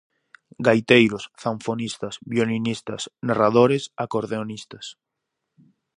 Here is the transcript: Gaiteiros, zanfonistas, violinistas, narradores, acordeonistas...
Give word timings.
Gaiteiros, 0.67 1.23
zanfonistas, 1.43 2.15
violinistas, 2.33 3.01
narradores, 3.27 3.83
acordeonistas... 4.05 4.85